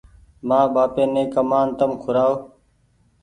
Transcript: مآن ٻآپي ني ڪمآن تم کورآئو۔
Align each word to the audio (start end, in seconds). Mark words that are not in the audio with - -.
مآن 0.47 0.65
ٻآپي 0.73 1.03
ني 1.13 1.23
ڪمآن 1.33 1.67
تم 1.79 1.91
کورآئو۔ 2.01 2.35